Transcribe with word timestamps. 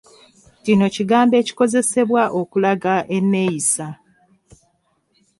Kino 0.63 0.85
kigambo 0.95 1.35
ekikozesebwa 1.41 2.23
okulaga 2.39 2.95
enneeyisa. 3.17 3.87